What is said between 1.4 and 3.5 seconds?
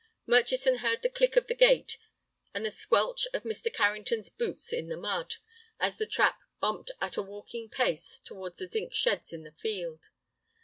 the gate, and the squelch of